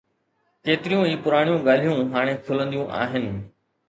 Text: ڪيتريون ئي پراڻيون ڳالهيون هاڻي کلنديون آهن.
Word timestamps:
ڪيتريون 0.65 1.03
ئي 1.07 1.15
پراڻيون 1.25 1.59
ڳالهيون 1.67 1.99
هاڻي 2.13 2.33
کلنديون 2.47 2.87
آهن. 3.03 3.29